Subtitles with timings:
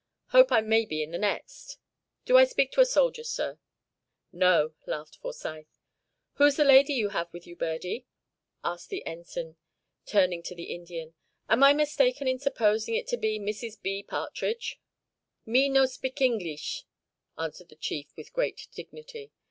[0.29, 1.77] Hope I may be in the next.
[2.25, 3.59] Do I speak to a soldier, sir?"
[4.31, 5.77] "No," laughed Forsyth.
[6.37, 8.07] "Who's the lady you have with you, Birdie?"
[8.63, 9.57] asked the Ensign,
[10.07, 11.13] turning to the Indian.
[11.47, 13.79] "Am I mistaken in supposing it to be Mrs.
[13.79, 14.01] B.
[14.01, 14.79] Partridge?"
[15.45, 16.83] "Me no spik Ingleesh,"
[17.37, 19.31] answered the chief, with great dignity.